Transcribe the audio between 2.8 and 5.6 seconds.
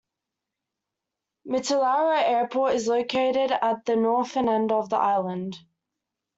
located at the northern end of the island.